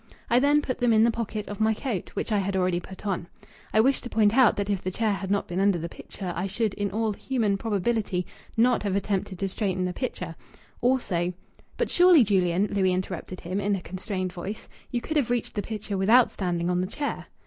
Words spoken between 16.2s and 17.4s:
standing on the chair?"